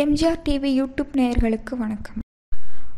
[0.00, 2.18] MGR TV YouTube நேயர்களுக்கு வணக்கம்.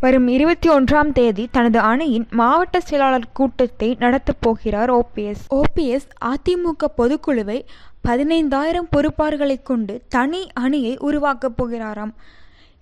[0.00, 7.62] வரும் இருபத்தி ஒன்றாம் தேதி தனது அணியின் மாவட்ட செயலாளர் கூட்டத்தை நடத்தப் போகிறார் ஓபிஎஸ் ஓபிஎஸ் அதிமுக பொதுக்குழுவை
[8.08, 12.12] பதினைந்தாயிரம் பொறுப்பாளர்களைக் கொண்டு தனி அணியை உருவாக்கப் போகிறாராம்.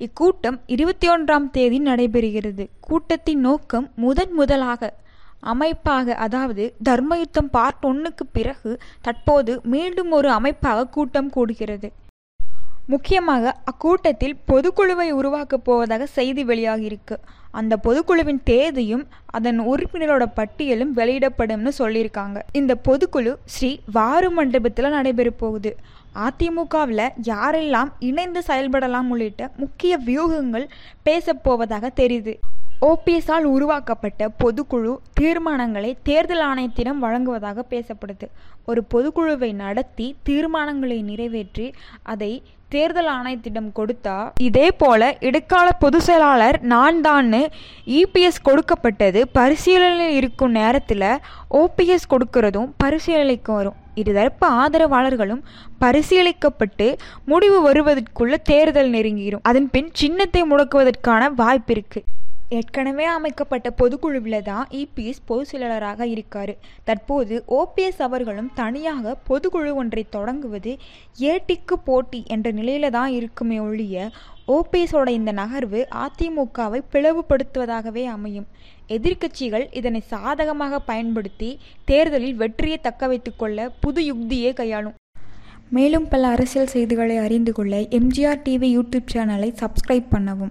[0.00, 2.66] இக்கூட்டம் இருபத்தி ஒன்றாம் தேதி நடைபெறுகிறது.
[2.80, 4.94] கூட்டத்தின் நோக்கம் முதன் முதலாக
[5.40, 11.90] அமைப்பாக அதாவது தர்மயுத்தம் பார்ட் ஒன்னுக்கு பிறகு தற்போது மீண்டும் ஒரு அமைப்பாக கூட்டம் கூடுகிறது.
[12.86, 17.16] முக்கியமாக அக்கூட்டத்தில் பொதுக்குழுவை உருவாக்கப் போவதாக செய்தி வெளியாகியிருக்கு.
[17.50, 22.40] அந்த பொதுக்குழுவின் தேதியும் அதன் உறுப்பினரோட பட்டியலும் வெளியிடப்படும்னு சொல்லியிருக்காங்க.
[22.52, 25.76] இந்த பொதுக்குழு ஸ்ரீ வாரு மண்டபத்தில் நடைபெற போகுது.
[26.14, 30.68] அதிமுகவில் யாரெல்லாம் இணைந்து செயல்படலாம் உள்ளிட்ட முக்கிய வியூகங்கள்
[31.04, 32.34] பேசப்போவதாக தெரியுது.
[32.80, 38.26] ஓபிஎஸ்ஸால் உருவாக்கப்பட்ட பொதுக்குழு தீர்மானங்களை தேர்தல் ஆணையத்திடம் வழங்குவதாக பேசப்படுது.
[38.66, 47.00] ஒரு பொதுக்குழுவை நடத்தி தீர்மானங்களை நிறைவேற்றி அதை தேர்தல் ஆணையத்திடம் கொடுத்தா இதே போல இடைக்கால பொதுச் செயலாளர் நான்
[47.00, 47.46] தான்னு
[48.00, 51.06] இபிஎஸ் கொடுக்கப்பட்டது பரிசீலனையில் இருக்கும் நேரத்தில்
[51.50, 53.78] ஓபிஎஸ் கொடுக்கறதும் பரிசீலனைக்கு வரும்.
[53.94, 55.42] இருதரப்பு ஆதரவாளர்களும்
[55.80, 62.14] பரிசீலிக்கப்பட்டு முடிவு வருவதற்குள்ள தேர்தல் நெருங்கிடும் அதன் பின் சின்னத்தை முடக்குவதற்கான வாய்ப்பு இருக்குது
[62.48, 66.56] ஏற்கனவே அமைக்கப்பட்ட பொதுக்குழுவில் தான் இபிஎஸ் பொதுச் செயலாளராக இருக்கார்.
[66.84, 70.76] தற்போது ஓபிஎஸ் அவர்களும் தனியாக பொதுக்குழு ஒன்றை தொடங்குவது
[71.18, 74.10] ஏட்டிக்கு போட்டி என்ற நிலையில தான் இருக்குமே ஒழிய
[74.48, 78.46] ஓபிஎஸோட இந்த நகர்வு அதிமுகவை பிளவுபடுத்துவதாகவே அமையும்.
[78.88, 84.94] எதிர்க்கட்சிகள் இதனை சாதகமாக பயன்படுத்தி தேர்தலில் வெற்றியை தக்க வைத்துக்கொள்ள புது யுக்தியே கையாளும்.
[85.70, 90.44] மேலும் பல அரசியல் செய்திகளை அறிந்து கொள்ள எம்ஜிஆர் டிவி யூடியூப் சேனலை சப்ஸ்கிரைப் பண்ணவும்.